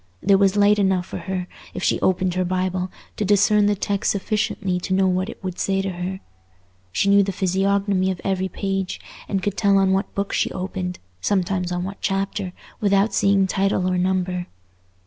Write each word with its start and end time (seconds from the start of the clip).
There 0.23 0.39
was 0.39 0.55
light 0.57 0.79
enough 0.79 1.05
for 1.05 1.19
her, 1.19 1.45
if 1.75 1.83
she 1.83 1.99
opened 1.99 2.33
her 2.33 2.43
Bible, 2.43 2.89
to 3.17 3.23
discern 3.23 3.67
the 3.67 3.75
text 3.75 4.11
sufficiently 4.11 4.79
to 4.79 4.95
know 4.95 5.05
what 5.07 5.29
it 5.29 5.43
would 5.43 5.59
say 5.59 5.79
to 5.83 5.91
her. 5.91 6.19
She 6.91 7.07
knew 7.07 7.21
the 7.21 7.31
physiognomy 7.31 8.09
of 8.09 8.19
every 8.23 8.49
page, 8.49 8.99
and 9.29 9.43
could 9.43 9.55
tell 9.57 9.77
on 9.77 9.91
what 9.91 10.15
book 10.15 10.33
she 10.33 10.49
opened, 10.53 10.97
sometimes 11.21 11.71
on 11.71 11.83
what 11.83 12.01
chapter, 12.01 12.51
without 12.79 13.13
seeing 13.13 13.45
title 13.45 13.87
or 13.87 13.99
number. 13.99 14.47